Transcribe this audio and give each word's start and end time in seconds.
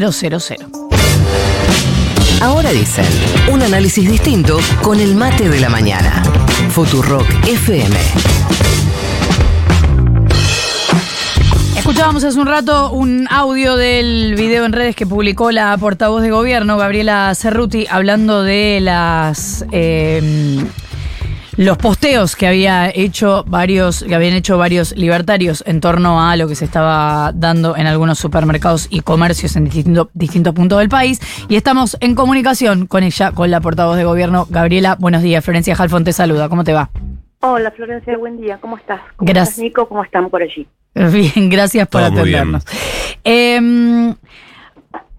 000. 0.00 0.40
Ahora 2.40 2.72
dicen, 2.72 3.04
un 3.52 3.60
análisis 3.60 4.10
distinto 4.10 4.58
con 4.80 4.98
el 5.00 5.14
mate 5.14 5.50
de 5.50 5.60
la 5.60 5.68
mañana. 5.68 6.22
Futurock 6.70 7.26
FM. 7.46 7.94
Escuchábamos 11.76 12.24
hace 12.24 12.40
un 12.40 12.46
rato 12.46 12.90
un 12.90 13.26
audio 13.30 13.76
del 13.76 14.34
video 14.34 14.64
en 14.64 14.72
redes 14.72 14.96
que 14.96 15.06
publicó 15.06 15.50
la 15.50 15.76
portavoz 15.76 16.22
de 16.22 16.30
gobierno, 16.30 16.78
Gabriela 16.78 17.34
Cerruti, 17.34 17.86
hablando 17.90 18.42
de 18.42 18.78
las 18.80 19.66
eh, 19.72 20.64
los 21.56 21.76
posteos 21.78 22.34
que 22.36 22.46
había 22.46 22.90
hecho 22.94 23.44
varios, 23.46 24.02
que 24.04 24.14
habían 24.14 24.34
hecho 24.34 24.56
varios 24.58 24.96
libertarios 24.96 25.62
en 25.66 25.80
torno 25.80 26.22
a 26.26 26.36
lo 26.36 26.48
que 26.48 26.54
se 26.54 26.64
estaba 26.64 27.32
dando 27.34 27.76
en 27.76 27.86
algunos 27.86 28.18
supermercados 28.18 28.86
y 28.90 29.00
comercios 29.00 29.56
en 29.56 29.64
distinto, 29.64 30.10
distintos 30.14 30.54
puntos 30.54 30.78
del 30.78 30.88
país. 30.88 31.20
Y 31.48 31.56
estamos 31.56 31.96
en 32.00 32.14
comunicación 32.14 32.86
con 32.86 33.02
ella, 33.02 33.32
con 33.32 33.50
la 33.50 33.60
portavoz 33.60 33.96
de 33.96 34.04
gobierno, 34.04 34.46
Gabriela. 34.48 34.96
Buenos 34.98 35.22
días, 35.22 35.44
Florencia 35.44 35.74
Jalfón 35.76 36.04
te 36.04 36.12
saluda. 36.12 36.48
¿Cómo 36.48 36.64
te 36.64 36.72
va? 36.72 36.90
Hola 37.40 37.70
Florencia, 37.72 38.16
buen 38.16 38.40
día. 38.40 38.58
¿Cómo 38.60 38.76
estás? 38.76 39.00
¿Cómo 39.16 39.26
Gracias. 39.28 39.50
estás, 39.50 39.64
Nico? 39.64 39.88
¿Cómo 39.88 40.04
están 40.04 40.30
por 40.30 40.42
allí? 40.42 40.66
Bien, 40.94 41.50
gracias 41.50 41.88
por 41.88 42.02
Todo 42.02 42.10
muy 42.12 42.22
bien. 42.24 42.36
atendernos. 42.36 42.64
Em, 43.24 44.14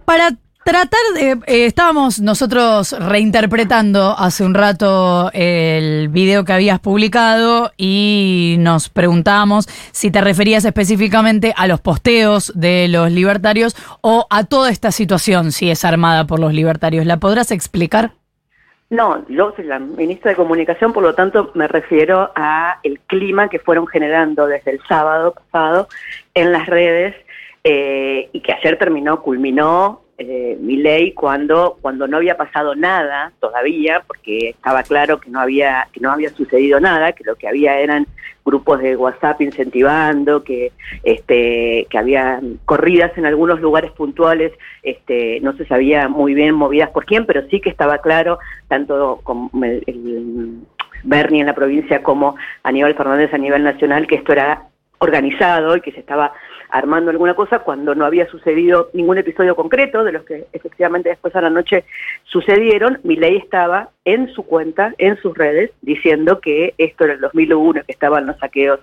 para 0.05 0.29
tratar 0.63 0.99
de. 1.15 1.31
eh, 1.31 1.65
estábamos 1.65 2.21
nosotros 2.21 2.93
reinterpretando 2.97 4.15
hace 4.17 4.43
un 4.43 4.53
rato 4.53 5.29
el 5.33 6.09
video 6.09 6.45
que 6.45 6.53
habías 6.53 6.79
publicado 6.79 7.71
y 7.77 8.55
nos 8.59 8.89
preguntábamos 8.89 9.67
si 9.91 10.11
te 10.11 10.21
referías 10.21 10.65
específicamente 10.65 11.53
a 11.55 11.67
los 11.67 11.81
posteos 11.81 12.51
de 12.55 12.87
los 12.89 13.11
libertarios 13.11 13.75
o 14.01 14.27
a 14.29 14.43
toda 14.45 14.69
esta 14.69 14.91
situación, 14.91 15.51
si 15.51 15.69
es 15.69 15.85
armada 15.85 16.25
por 16.25 16.39
los 16.39 16.53
libertarios. 16.53 17.05
¿La 17.05 17.17
podrás 17.17 17.51
explicar? 17.51 18.11
No, 18.89 19.25
yo 19.27 19.53
soy 19.55 19.65
la 19.65 19.79
ministra 19.79 20.31
de 20.31 20.35
Comunicación, 20.35 20.93
por 20.93 21.01
lo 21.01 21.15
tanto 21.15 21.49
me 21.55 21.67
refiero 21.67 22.31
a 22.35 22.79
el 22.83 22.99
clima 22.99 23.49
que 23.49 23.57
fueron 23.57 23.87
generando 23.87 24.45
desde 24.45 24.69
el 24.69 24.79
sábado 24.87 25.33
pasado 25.33 25.87
en 26.35 26.51
las 26.51 26.67
redes 26.67 27.15
eh, 27.63 28.29
y 28.31 28.41
que 28.41 28.53
ayer 28.53 28.77
terminó, 28.77 29.23
culminó 29.23 30.02
eh, 30.29 30.57
mi 30.59 30.77
ley 30.77 31.13
cuando 31.13 31.77
cuando 31.81 32.07
no 32.07 32.17
había 32.17 32.37
pasado 32.37 32.75
nada 32.75 33.31
todavía, 33.39 34.03
porque 34.05 34.49
estaba 34.49 34.83
claro 34.83 35.19
que 35.19 35.29
no 35.29 35.39
había 35.39 35.87
que 35.91 35.99
no 35.99 36.11
había 36.11 36.29
sucedido 36.29 36.79
nada, 36.79 37.11
que 37.11 37.23
lo 37.23 37.35
que 37.35 37.47
había 37.47 37.79
eran 37.79 38.07
grupos 38.45 38.81
de 38.81 38.95
WhatsApp 38.95 39.41
incentivando, 39.41 40.43
que 40.43 40.71
este 41.03 41.87
que 41.89 41.97
había 41.97 42.41
corridas 42.65 43.17
en 43.17 43.25
algunos 43.25 43.61
lugares 43.61 43.91
puntuales, 43.91 44.51
este 44.81 45.39
no 45.41 45.53
se 45.53 45.65
sabía 45.65 46.07
muy 46.07 46.33
bien 46.33 46.55
movidas 46.55 46.89
por 46.89 47.05
quién, 47.05 47.25
pero 47.25 47.47
sí 47.49 47.61
que 47.61 47.69
estaba 47.69 47.99
claro 47.99 48.39
tanto 48.67 49.19
como 49.23 49.49
el 49.63 50.61
Bernie 51.03 51.41
en 51.41 51.47
la 51.47 51.55
provincia 51.55 52.01
como 52.01 52.35
Aníbal 52.63 52.95
Fernández 52.95 53.33
a 53.33 53.37
nivel 53.37 53.63
nacional 53.63 54.07
que 54.07 54.15
esto 54.15 54.31
era 54.31 54.67
organizado 55.03 55.75
y 55.75 55.81
que 55.81 55.91
se 55.91 55.99
estaba 55.99 56.33
armando 56.69 57.11
alguna 57.11 57.35
cosa 57.35 57.59
cuando 57.59 57.93
no 57.93 58.05
había 58.05 58.27
sucedido 58.27 58.89
ningún 58.93 59.17
episodio 59.17 59.55
concreto 59.55 60.03
de 60.03 60.11
los 60.11 60.23
que 60.23 60.45
efectivamente 60.53 61.09
después 61.09 61.35
a 61.35 61.41
la 61.41 61.49
noche 61.49 61.83
sucedieron, 62.23 62.99
mi 63.03 63.15
ley 63.15 63.37
estaba 63.37 63.89
en 64.05 64.33
su 64.33 64.43
cuenta, 64.43 64.93
en 64.97 65.17
sus 65.17 65.37
redes, 65.37 65.71
diciendo 65.81 66.39
que 66.39 66.73
esto 66.77 67.03
era 67.03 67.13
el 67.13 67.19
2001, 67.21 67.83
que 67.85 67.91
estaban 67.91 68.25
los 68.25 68.37
saqueos 68.39 68.79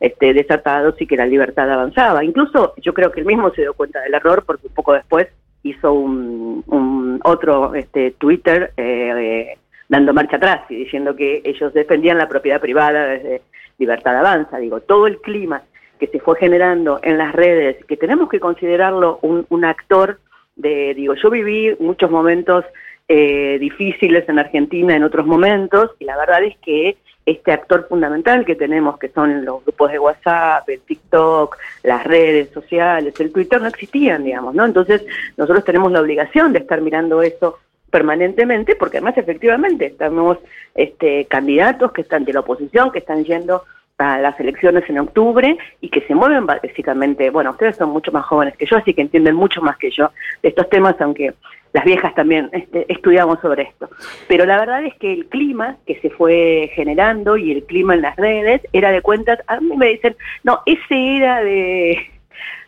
este, 0.00 0.34
desatados 0.34 1.00
y 1.00 1.06
que 1.06 1.16
la 1.16 1.26
libertad 1.26 1.70
avanzaba. 1.70 2.24
Incluso 2.24 2.74
yo 2.78 2.92
creo 2.92 3.10
que 3.10 3.20
él 3.20 3.26
mismo 3.26 3.50
se 3.54 3.62
dio 3.62 3.74
cuenta 3.74 4.00
del 4.00 4.14
error 4.14 4.44
porque 4.44 4.66
un 4.66 4.74
poco 4.74 4.92
después 4.92 5.28
hizo 5.62 5.92
un, 5.92 6.64
un 6.66 7.20
otro 7.24 7.74
este, 7.74 8.12
Twitter 8.12 8.72
eh, 8.76 9.12
eh, 9.16 9.58
dando 9.90 10.14
marcha 10.14 10.36
atrás 10.36 10.62
y 10.70 10.76
diciendo 10.76 11.16
que 11.16 11.42
ellos 11.44 11.74
defendían 11.74 12.16
la 12.16 12.28
propiedad 12.28 12.60
privada 12.60 13.06
desde 13.06 13.42
Libertad 13.76 14.16
Avanza. 14.16 14.58
Digo, 14.58 14.80
todo 14.80 15.08
el 15.08 15.18
clima 15.20 15.62
que 15.98 16.06
se 16.06 16.20
fue 16.20 16.38
generando 16.38 17.00
en 17.02 17.18
las 17.18 17.34
redes, 17.34 17.84
que 17.86 17.96
tenemos 17.96 18.28
que 18.28 18.38
considerarlo 18.38 19.18
un, 19.20 19.64
actor 19.64 20.20
de, 20.54 20.94
digo, 20.94 21.14
yo 21.14 21.28
viví 21.28 21.74
muchos 21.80 22.08
momentos 22.08 22.64
eh, 23.08 23.58
difíciles 23.58 24.26
en 24.28 24.38
Argentina 24.38 24.94
en 24.94 25.02
otros 25.02 25.26
momentos, 25.26 25.90
y 25.98 26.04
la 26.04 26.16
verdad 26.16 26.44
es 26.44 26.56
que 26.58 26.96
este 27.26 27.52
actor 27.52 27.86
fundamental 27.88 28.44
que 28.44 28.54
tenemos, 28.54 28.96
que 28.96 29.08
son 29.08 29.44
los 29.44 29.64
grupos 29.64 29.90
de 29.90 29.98
WhatsApp, 29.98 30.68
el 30.68 30.80
TikTok, 30.80 31.58
las 31.82 32.04
redes 32.04 32.50
sociales, 32.50 33.12
el 33.18 33.32
Twitter, 33.32 33.60
no 33.60 33.66
existían, 33.66 34.22
digamos, 34.24 34.54
¿no? 34.54 34.64
Entonces, 34.64 35.04
nosotros 35.36 35.64
tenemos 35.64 35.90
la 35.90 36.00
obligación 36.00 36.52
de 36.52 36.60
estar 36.60 36.80
mirando 36.80 37.22
eso 37.22 37.58
permanentemente, 37.90 38.76
porque 38.76 38.98
además 38.98 39.18
efectivamente 39.18 39.86
estamos 39.86 40.38
este, 40.74 41.26
candidatos 41.26 41.92
que 41.92 42.02
están 42.02 42.24
de 42.24 42.32
la 42.32 42.40
oposición, 42.40 42.92
que 42.92 43.00
están 43.00 43.24
yendo 43.24 43.64
a 43.98 44.18
las 44.18 44.38
elecciones 44.40 44.88
en 44.88 44.98
octubre 44.98 45.58
y 45.80 45.90
que 45.90 46.00
se 46.02 46.14
mueven 46.14 46.46
básicamente, 46.46 47.28
bueno, 47.30 47.50
ustedes 47.50 47.76
son 47.76 47.90
mucho 47.90 48.10
más 48.12 48.24
jóvenes 48.24 48.56
que 48.56 48.66
yo, 48.66 48.78
así 48.78 48.94
que 48.94 49.02
entienden 49.02 49.34
mucho 49.34 49.60
más 49.60 49.76
que 49.76 49.90
yo 49.90 50.10
de 50.42 50.48
estos 50.48 50.68
temas, 50.70 50.98
aunque 51.00 51.34
las 51.72 51.84
viejas 51.84 52.14
también 52.14 52.48
este, 52.52 52.90
estudiamos 52.92 53.38
sobre 53.40 53.64
esto. 53.64 53.90
Pero 54.26 54.46
la 54.46 54.58
verdad 54.58 54.84
es 54.84 54.94
que 54.94 55.12
el 55.12 55.26
clima 55.26 55.76
que 55.86 56.00
se 56.00 56.10
fue 56.10 56.70
generando 56.74 57.36
y 57.36 57.52
el 57.52 57.64
clima 57.64 57.94
en 57.94 58.02
las 58.02 58.16
redes 58.16 58.62
era 58.72 58.90
de 58.90 59.02
cuentas, 59.02 59.38
a 59.46 59.60
mí 59.60 59.76
me 59.76 59.88
dicen, 59.88 60.16
no, 60.44 60.60
ese 60.66 61.16
era 61.16 61.42
de 61.42 62.10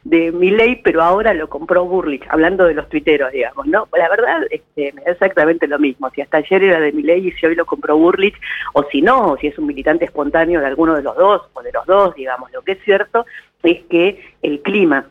de 0.04 0.32
mi 0.32 0.50
ley, 0.50 0.80
pero 0.82 1.02
ahora 1.02 1.32
lo 1.34 1.48
compró 1.48 1.84
Burlich, 1.84 2.24
hablando 2.28 2.64
de 2.64 2.74
los 2.74 2.88
tuiteros, 2.88 3.32
digamos, 3.32 3.66
¿no? 3.66 3.88
La 3.96 4.08
verdad, 4.08 4.42
este, 4.50 4.94
exactamente 5.06 5.66
lo 5.66 5.78
mismo. 5.78 6.10
Si 6.10 6.20
hasta 6.20 6.38
ayer 6.38 6.64
era 6.64 6.80
de 6.80 6.92
mi 6.92 7.02
ley 7.02 7.28
y 7.28 7.32
si 7.32 7.46
hoy 7.46 7.54
lo 7.54 7.66
compró 7.66 7.96
Burlich, 7.96 8.34
o 8.72 8.84
si 8.90 9.02
no, 9.02 9.32
o 9.32 9.36
si 9.36 9.48
es 9.48 9.58
un 9.58 9.66
militante 9.66 10.04
espontáneo 10.04 10.60
de 10.60 10.66
alguno 10.66 10.94
de 10.94 11.02
los 11.02 11.16
dos, 11.16 11.42
o 11.52 11.62
de 11.62 11.72
los 11.72 11.86
dos, 11.86 12.14
digamos, 12.14 12.50
lo 12.52 12.62
que 12.62 12.72
es 12.72 12.78
cierto 12.84 13.26
es 13.62 13.82
que 13.84 14.20
el 14.42 14.60
clima 14.62 15.06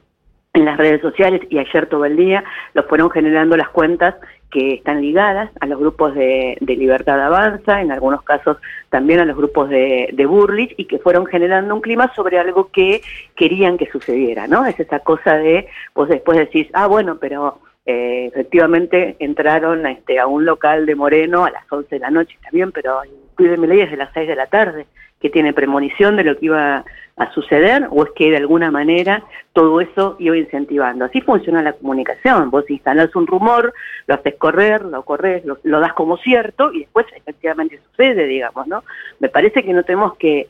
en 0.54 0.66
las 0.66 0.78
redes 0.78 1.02
sociales 1.02 1.42
y 1.50 1.58
ayer 1.58 1.88
todo 1.88 2.06
el 2.06 2.18
día 2.18 2.44
lo 2.74 2.84
fueron 2.84 3.10
generando 3.10 3.56
las 3.56 3.70
cuentas 3.70 4.16
que 4.52 4.74
están 4.76 5.02
ligadas 5.02 5.50
a 5.60 5.66
los 5.66 5.80
grupos 5.80 6.14
de, 6.14 6.58
de 6.60 6.76
Libertad 6.76 7.20
Avanza, 7.20 7.82
en 7.82 7.92
algunos 7.92 8.22
casos 8.22 8.58
también 8.90 9.20
a 9.20 9.26
los 9.26 9.38
grupos 9.38 9.70
de, 9.70 10.10
de 10.14 10.26
Burlich, 10.26 10.76
y 10.78 10.86
que 10.86 11.00
fueron 11.00 11.26
generando 11.26 11.74
un 11.74 11.82
clima 11.82 12.14
sobre 12.14 12.38
algo 12.38 12.70
que 12.72 13.02
querían 13.36 13.78
que 13.78 13.90
sucediera, 13.90 14.48
¿no? 14.48 14.66
Es 14.66 14.80
esa 14.80 15.00
cosa 15.00 15.38
de, 15.38 15.68
pues 15.94 16.10
después 16.10 16.38
decís, 16.38 16.68
ah, 16.74 16.88
bueno, 16.88 17.18
pero 17.20 17.60
eh, 17.86 18.28
efectivamente 18.28 19.16
entraron 19.20 19.86
este, 19.88 20.20
a 20.20 20.28
un 20.28 20.46
local 20.46 20.86
de 20.86 20.96
Moreno 20.96 21.46
a 21.46 21.52
las 21.52 21.72
11 21.72 21.96
de 21.96 22.00
la 22.00 22.12
noche, 22.12 22.38
bien, 22.52 22.72
pero 22.72 23.02
cuide 23.36 23.58
mi 23.58 23.68
ley 23.68 23.86
de 23.86 23.98
las 23.98 24.14
6 24.14 24.28
de 24.28 24.36
la 24.36 24.48
tarde, 24.48 24.86
que 25.20 25.30
tiene 25.30 25.54
premonición 25.54 26.16
de 26.16 26.24
lo 26.24 26.38
que 26.38 26.46
iba 26.46 26.86
a 27.18 27.34
suceder 27.34 27.88
o 27.92 28.04
es 28.04 28.12
que 28.16 28.32
de 28.32 28.38
alguna 28.38 28.72
manera 28.72 29.24
todo 29.54 29.82
eso 29.82 30.16
iba 30.20 30.38
incentivando. 30.38 31.06
Así 31.06 31.22
funciona 31.22 31.62
la 31.62 31.74
comunicación. 31.74 32.50
Vos 32.50 32.68
instalás 32.70 33.16
un 33.16 33.28
rumor, 33.28 33.74
lo 34.08 34.16
haces 34.16 34.36
correr, 34.36 34.84
lo 34.84 35.04
corres, 35.04 35.46
lo, 35.46 35.60
lo 35.64 35.80
das 35.80 35.94
como 35.94 36.18
cierto 36.18 36.72
y 36.74 36.80
después 36.80 37.06
efectivamente 37.16 37.80
sucede, 37.90 38.26
digamos, 38.26 38.66
¿no? 38.68 38.84
Me 39.20 39.30
parece 39.30 39.64
que 39.64 39.74
no 39.74 39.84
tenemos 39.84 40.16
que 40.18 40.48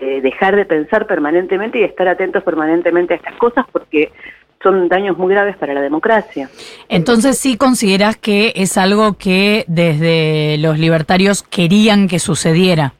dejar 0.00 0.56
de 0.56 0.64
pensar 0.64 1.06
permanentemente 1.06 1.78
y 1.78 1.84
estar 1.84 2.08
atentos 2.08 2.42
permanentemente 2.42 3.14
a 3.14 3.18
estas 3.18 3.36
cosas 3.36 3.66
porque 3.70 4.10
son 4.62 4.88
daños 4.88 5.18
muy 5.18 5.32
graves 5.32 5.56
para 5.56 5.74
la 5.74 5.80
democracia. 5.80 6.48
Entonces 6.88 7.38
sí 7.38 7.56
consideras 7.56 8.16
que 8.16 8.52
es 8.56 8.78
algo 8.78 9.14
que 9.18 9.64
desde 9.68 10.58
los 10.58 10.78
libertarios 10.78 11.42
querían 11.42 12.08
que 12.08 12.18
sucediera. 12.18 12.94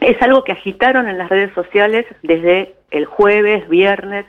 Es 0.00 0.20
algo 0.22 0.44
que 0.44 0.52
agitaron 0.52 1.08
en 1.08 1.18
las 1.18 1.28
redes 1.28 1.52
sociales 1.54 2.06
desde 2.22 2.74
el 2.90 3.06
jueves, 3.06 3.68
viernes, 3.68 4.26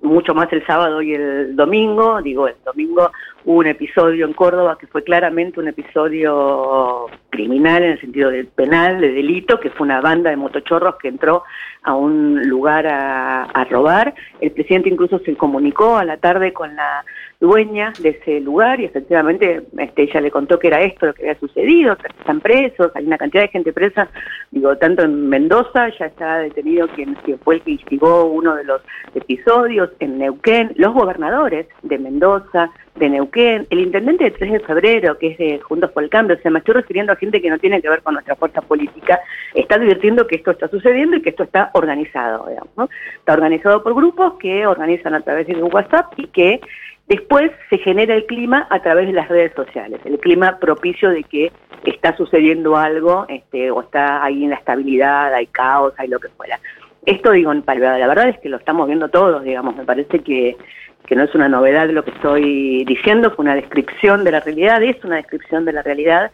mucho 0.00 0.34
más 0.34 0.52
el 0.52 0.64
sábado 0.66 1.02
y 1.02 1.14
el 1.14 1.56
domingo. 1.56 2.20
Digo, 2.22 2.48
el 2.48 2.56
domingo 2.64 3.10
hubo 3.46 3.60
un 3.60 3.66
episodio 3.68 4.26
en 4.26 4.32
Córdoba 4.32 4.76
que 4.76 4.88
fue 4.88 5.04
claramente 5.04 5.60
un 5.60 5.68
episodio 5.68 7.06
criminal 7.30 7.82
en 7.84 7.92
el 7.92 8.00
sentido 8.00 8.30
del 8.30 8.48
penal, 8.48 9.00
de 9.00 9.12
delito, 9.12 9.60
que 9.60 9.70
fue 9.70 9.86
una 9.86 10.00
banda 10.00 10.30
de 10.30 10.36
motochorros 10.36 10.96
que 10.96 11.06
entró 11.08 11.44
a 11.84 11.94
un 11.94 12.42
lugar 12.48 12.88
a, 12.88 13.64
robar. 13.70 14.14
El 14.40 14.50
presidente 14.50 14.88
incluso 14.88 15.20
se 15.20 15.36
comunicó 15.36 15.96
a 15.96 16.04
la 16.04 16.16
tarde 16.16 16.52
con 16.52 16.74
la 16.74 17.04
dueña 17.38 17.92
de 18.00 18.10
ese 18.10 18.40
lugar 18.40 18.80
y 18.80 18.86
efectivamente 18.86 19.62
este, 19.78 20.02
ella 20.02 20.20
le 20.20 20.30
contó 20.32 20.58
que 20.58 20.66
era 20.66 20.80
esto 20.80 21.06
lo 21.06 21.14
que 21.14 21.22
había 21.22 21.38
sucedido, 21.38 21.96
están 22.18 22.40
presos, 22.40 22.90
hay 22.94 23.06
una 23.06 23.18
cantidad 23.18 23.42
de 23.42 23.48
gente 23.48 23.72
presa, 23.72 24.08
digo, 24.50 24.76
tanto 24.78 25.02
en 25.02 25.28
Mendoza 25.28 25.88
ya 25.98 26.06
está 26.06 26.38
detenido 26.38 26.88
quien, 26.88 27.14
quien 27.16 27.38
fue 27.40 27.56
el 27.56 27.62
que 27.62 27.72
instigó 27.72 28.24
uno 28.24 28.56
de 28.56 28.64
los 28.64 28.80
episodios, 29.14 29.90
en 30.00 30.18
Neuquén, 30.18 30.72
los 30.76 30.94
gobernadores 30.94 31.66
de 31.82 31.98
Mendoza, 31.98 32.70
de 32.96 33.10
Neuquén, 33.10 33.66
el 33.70 33.80
intendente 33.80 34.24
de 34.24 34.30
3 34.30 34.52
de 34.52 34.60
febrero, 34.60 35.18
que 35.18 35.28
es 35.28 35.38
de 35.38 35.60
Juntos 35.60 35.90
por 35.92 36.02
el 36.02 36.10
Cambio, 36.10 36.36
o 36.36 36.40
sea, 36.40 36.50
me 36.50 36.60
estoy 36.60 36.74
refiriendo 36.74 37.12
a 37.12 37.16
gente 37.16 37.40
que 37.40 37.50
no 37.50 37.58
tiene 37.58 37.80
que 37.82 37.88
ver 37.88 38.02
con 38.02 38.14
nuestra 38.14 38.36
fuerza 38.36 38.60
política, 38.62 39.20
está 39.54 39.76
advirtiendo 39.76 40.26
que 40.26 40.36
esto 40.36 40.50
está 40.50 40.68
sucediendo 40.68 41.16
y 41.16 41.22
que 41.22 41.30
esto 41.30 41.42
está 41.42 41.70
organizado, 41.74 42.46
digamos, 42.48 42.70
¿no? 42.76 42.88
Está 43.18 43.34
organizado 43.34 43.82
por 43.82 43.94
grupos 43.94 44.34
que 44.40 44.66
organizan 44.66 45.14
a 45.14 45.20
través 45.20 45.46
de 45.46 45.62
un 45.62 45.72
WhatsApp 45.72 46.12
y 46.16 46.26
que 46.28 46.60
Después 47.08 47.52
se 47.70 47.78
genera 47.78 48.16
el 48.16 48.26
clima 48.26 48.66
a 48.68 48.82
través 48.82 49.06
de 49.06 49.12
las 49.12 49.28
redes 49.28 49.52
sociales, 49.54 50.00
el 50.04 50.18
clima 50.18 50.58
propicio 50.58 51.10
de 51.10 51.22
que 51.22 51.52
está 51.84 52.16
sucediendo 52.16 52.76
algo 52.76 53.26
este, 53.28 53.70
o 53.70 53.80
está 53.80 54.24
ahí 54.24 54.42
en 54.42 54.50
la 54.50 54.56
estabilidad, 54.56 55.32
hay 55.32 55.46
caos, 55.46 55.94
hay 55.98 56.08
lo 56.08 56.18
que 56.18 56.28
fuera. 56.30 56.58
Esto 57.04 57.30
digo, 57.30 57.54
la 57.54 58.08
verdad 58.08 58.28
es 58.28 58.38
que 58.40 58.48
lo 58.48 58.56
estamos 58.56 58.88
viendo 58.88 59.08
todos, 59.08 59.44
digamos, 59.44 59.76
me 59.76 59.84
parece 59.84 60.18
que, 60.18 60.56
que 61.06 61.16
no 61.16 61.24
es 61.24 61.34
una 61.34 61.48
novedad 61.48 61.88
lo 61.90 62.04
que 62.04 62.10
estoy 62.10 62.84
diciendo, 62.84 63.30
fue 63.30 63.44
una 63.44 63.54
descripción 63.54 64.24
de 64.24 64.32
la 64.32 64.40
realidad, 64.40 64.82
es 64.82 65.02
una 65.04 65.16
descripción 65.16 65.64
de 65.64 65.72
la 65.72 65.82
realidad, 65.82 66.30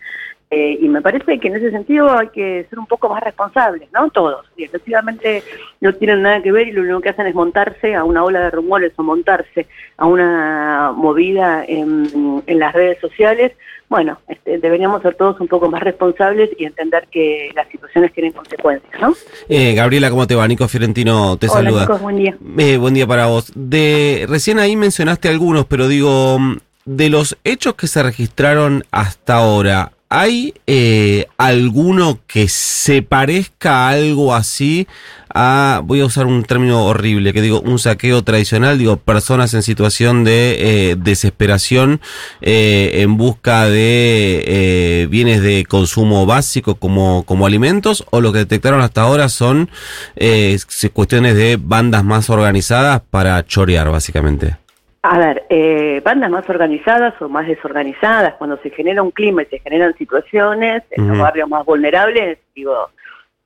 eh, 0.54 0.76
y 0.82 0.87
me 0.90 1.00
parece 1.00 1.40
que 1.40 1.49
en 1.49 1.56
ese 1.56 1.70
sentido 1.70 2.14
hay 2.14 2.28
que 2.28 2.66
ser 2.69 2.78
un 2.78 2.84
poco 2.84 3.08
más 3.08 3.22
responsables, 3.22 3.90
¿no? 3.90 4.10
Todos. 4.10 4.44
Y 4.54 4.64
efectivamente 4.64 5.43
no 5.81 5.94
tienen 5.94 6.20
nada 6.20 6.43
que 6.43 6.52
ver 6.52 6.69
y 6.69 6.72
lo 6.72 6.82
único 6.82 7.00
que 7.00 7.08
hacen 7.08 7.26
es 7.26 7.34
montarse 7.34 7.94
a 7.94 8.04
una 8.04 8.22
ola 8.22 8.40
de 8.40 8.50
rumores 8.50 8.93
o 8.96 9.02
montarse 9.02 9.66
a 9.96 10.04
una 10.04 10.93
movida 10.94 11.64
en, 11.66 12.43
las 12.46 12.75
redes 12.75 13.00
sociales. 13.00 13.52
Bueno, 13.88 14.19
este, 14.28 14.58
deberíamos 14.58 15.00
ser 15.00 15.14
todos 15.14 15.40
un 15.40 15.49
poco 15.49 15.70
más 15.70 15.82
responsables 15.82 16.50
y 16.58 16.66
entender 16.66 17.08
que 17.10 17.50
las 17.54 17.66
situaciones 17.69 18.12
tienen 18.12 18.32
consecuencias, 18.32 19.00
¿no? 19.00 19.14
Eh, 19.49 19.72
Gabriela, 19.72 20.10
¿cómo 20.10 20.26
te 20.26 20.34
va? 20.34 20.46
Nico 20.46 20.69
Fiorentino 20.69 21.38
te 21.38 21.46
Hola, 21.46 21.54
saluda. 21.54 21.81
Nico, 21.81 21.99
buen 21.99 22.16
día. 22.19 22.37
Eh, 22.58 22.76
buen 22.76 22.93
día 22.93 23.06
para 23.06 23.25
vos. 23.25 23.50
De 23.54 24.26
recién 24.28 24.58
ahí 24.58 24.76
mencionaste 24.76 25.31
algunos, 25.31 25.64
pero 25.64 25.88
digo, 25.88 26.38
de 26.84 27.08
los 27.08 27.38
hechos 27.43 27.75
que 27.75 27.87
se 27.87 28.02
registraron 28.02 28.84
hasta 28.90 29.37
ahora, 29.37 29.93
¿Hay 30.14 30.53
eh, 30.67 31.25
alguno 31.38 32.20
que 32.26 32.47
se 32.47 33.00
parezca 33.00 33.87
a 33.87 33.88
algo 33.93 34.35
así 34.35 34.87
a, 35.35 35.81
voy 35.82 36.00
a 36.00 36.05
usar 36.05 36.26
un 36.26 36.43
término 36.44 36.85
horrible, 36.85 37.32
que 37.32 37.41
digo, 37.41 37.62
un 37.62 37.79
saqueo 37.79 38.23
tradicional, 38.23 38.76
digo, 38.76 38.99
personas 38.99 39.55
en 39.55 39.62
situación 39.62 40.23
de 40.23 40.91
eh, 40.91 40.97
desesperación 40.99 42.03
eh, 42.43 42.91
en 42.97 43.17
busca 43.17 43.64
de 43.64 44.44
eh, 44.47 45.06
bienes 45.09 45.41
de 45.41 45.64
consumo 45.64 46.26
básico 46.26 46.75
como, 46.75 47.23
como 47.25 47.47
alimentos, 47.47 48.05
o 48.11 48.20
lo 48.20 48.35
que 48.35 48.41
detectaron 48.41 48.82
hasta 48.82 49.00
ahora 49.00 49.31
son 49.31 49.70
eh, 50.17 50.59
cuestiones 50.93 51.37
de 51.37 51.56
bandas 51.59 52.05
más 52.05 52.29
organizadas 52.29 53.00
para 53.09 53.43
chorear, 53.47 53.91
básicamente? 53.91 54.62
A 55.04 55.19
ver, 55.19 55.44
eh, 55.50 56.00
bandas 56.04 56.31
más 56.31 56.49
organizadas 56.49 57.20
o 57.20 57.28
más 57.28 57.49
desorganizadas, 57.49 58.34
cuando 58.34 58.56
se 58.58 58.70
genera 58.70 59.02
un 59.02 59.10
clima 59.10 59.43
y 59.43 59.46
se 59.46 59.58
generan 59.58 59.96
situaciones 59.96 60.84
en 60.93 61.08
los 61.08 61.19
barrios 61.19 61.49
más 61.49 61.64
vulnerables, 61.66 62.38
digo, 62.54 62.88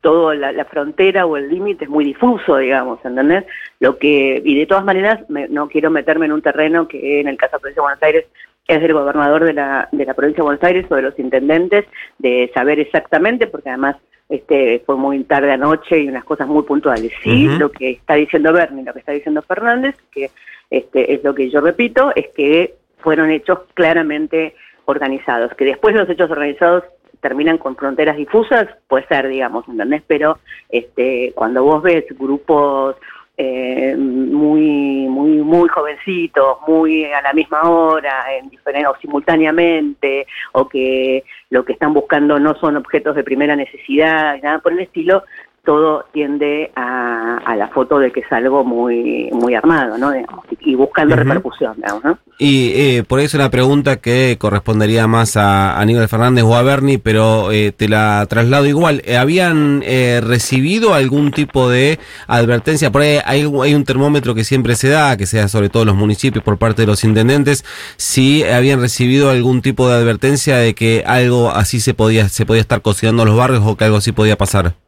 todo 0.03 0.35
la, 0.35 0.53
la 0.53 0.67
frontera 0.67 1.25
o 1.25 1.39
el 1.39 1.49
límite 1.49 1.85
es 1.85 1.91
muy 1.91 2.05
difuso, 2.05 2.59
digamos, 2.59 2.99
¿entendés? 3.05 3.45
Lo 3.81 3.97
que, 3.97 4.43
y 4.45 4.59
de 4.59 4.67
todas 4.67 4.85
maneras, 4.85 5.21
me- 5.31 5.49
no 5.49 5.69
quiero 5.69 5.91
meterme 5.91 6.27
en 6.27 6.33
un 6.33 6.43
terreno 6.43 6.87
que 6.87 7.21
en 7.21 7.29
el 7.29 7.39
caso 7.39 7.53
de 7.53 7.57
la 7.57 7.61
provincia 7.61 7.81
de 7.81 7.87
Buenos 7.87 8.03
Aires 8.03 8.27
es 8.69 8.81
del 8.83 8.93
gobernador 8.93 9.45
de 9.45 9.53
la, 9.55 9.89
de 9.93 10.05
la 10.05 10.13
provincia 10.15 10.43
de 10.43 10.47
Buenos 10.47 10.63
Aires 10.63 10.87
o 10.91 10.95
de 10.95 11.03
los 11.03 11.19
intendentes, 11.19 11.87
de 12.19 12.51
saber 12.53 12.81
exactamente, 12.81 13.47
porque 13.47 13.71
además 13.71 13.97
este 14.29 14.83
fue 14.85 14.97
muy 14.97 15.25
tarde 15.25 15.53
anoche 15.53 16.01
y 16.01 16.09
unas 16.09 16.25
cosas 16.25 16.49
muy 16.49 16.65
puntuales. 16.65 17.13
Sí, 17.23 17.47
lo 17.59 17.71
que 17.71 17.91
está 17.93 18.15
diciendo 18.15 18.53
Bernie, 18.53 18.85
lo 18.85 18.93
que 18.93 18.99
está 18.99 19.13
diciendo 19.13 19.41
Fernández, 19.41 19.95
que 20.13 20.31
este, 20.71 21.15
es 21.15 21.25
lo 21.25 21.35
que 21.35 21.51
yo 21.51 21.61
repito, 21.61 22.13
es 22.15 22.29
que 22.29 22.75
fueron 22.99 23.31
hechos 23.31 23.61
claramente 23.75 24.55
organizados. 24.87 25.55
Que 25.55 25.65
después 25.65 25.95
los 25.95 26.09
hechos 26.09 26.31
organizados 26.31 26.85
terminan 27.21 27.59
con 27.59 27.77
fronteras 27.77 28.17
difusas, 28.17 28.67
puede 28.89 29.07
ser, 29.07 29.29
digamos, 29.29 29.67
¿entendés? 29.69 30.03
Pero 30.07 30.39
este, 30.69 31.33
cuando 31.35 31.65
vos 31.65 31.83
ves 31.83 32.05
grupos 32.11 32.97
eh, 33.39 33.95
muy, 33.97 35.07
muy, 35.09 35.31
muy 35.43 35.69
jovencitos, 35.69 36.59
muy 36.67 37.05
a 37.05 37.21
la 37.21 37.33
misma 37.33 37.69
hora, 37.69 38.25
en 38.35 38.49
diferentes, 38.49 38.91
o 38.91 39.01
simultáneamente, 39.01 40.27
o 40.53 40.69
que 40.69 41.25
lo 41.51 41.65
que 41.65 41.75
están 41.75 41.93
buscando 41.93 42.39
no 42.39 42.55
son 42.55 42.77
objetos 42.77 43.15
de 43.15 43.25
primera 43.25 43.55
necesidad, 43.55 44.41
nada 44.43 44.61
por 44.61 44.73
el 44.73 44.81
estilo, 44.81 45.25
todo 45.67 46.07
tiende 46.13 46.73
a, 46.75 47.39
a 47.45 47.57
la 47.57 47.69
foto 47.69 47.99
de 47.99 48.11
que 48.13 48.21
es 48.21 48.33
algo 48.33 48.65
muy 48.65 49.29
muy 49.33 49.55
armado, 49.55 49.99
¿no? 49.99 50.13
Digamos, 50.13 50.47
y, 50.61 50.75
buscando 50.75 51.15
repercusión, 51.17 51.75
digamos, 51.77 52.05
¿no? 52.05 52.19
Y 52.39 52.73
eh, 52.75 53.05
por 53.07 53.21
eso 53.21 53.37
una 53.37 53.51
pregunta 53.51 53.97
que 53.97 54.37
correspondería 54.39 55.07
más 55.07 55.37
a 55.37 55.79
Aníbal 55.79 56.09
Fernández 56.09 56.45
o 56.45 56.55
a 56.55 56.63
Bernie, 56.63 56.99
pero 56.99 57.51
eh, 57.53 57.73
te 57.73 57.89
la 57.89 58.25
traslado 58.29 58.67
igual. 58.67 59.03
Eh, 59.05 59.17
¿Habían 59.17 59.83
eh, 59.85 60.21
recibido 60.23 60.95
algún 60.95 61.33
tipo 61.33 61.69
de 61.69 61.99
advertencia? 62.27 62.91
Por 62.93 63.03
ahí 63.03 63.19
hay, 63.25 63.51
hay 63.63 63.75
un 63.75 63.85
termómetro 63.85 64.35
que 64.35 64.45
siempre 64.45 64.77
se 64.77 64.89
da, 64.89 65.17
que 65.17 65.27
sea 65.27 65.49
sobre 65.49 65.69
todo 65.69 65.83
en 65.83 65.89
los 65.89 65.97
municipios 65.97 66.45
por 66.45 66.59
parte 66.59 66.83
de 66.83 66.87
los 66.87 67.05
intendentes, 67.05 67.65
si 67.97 68.45
habían 68.45 68.81
recibido 68.81 69.31
algún 69.31 69.63
tipo 69.63 69.89
de 69.89 69.97
advertencia 69.97 70.57
de 70.59 70.75
que 70.75 71.05
algo 71.07 71.51
así 71.51 71.81
se 71.81 71.95
podía, 71.95 72.29
se 72.29 72.47
podía 72.47 72.61
estar 72.61 72.83
cocinando 72.83 73.23
en 73.23 73.29
los 73.29 73.37
barrios 73.37 73.63
o 73.65 73.77
que 73.77 73.85
algo 73.85 73.97
así 73.97 74.13
podía 74.13 74.37
pasar. 74.37 74.86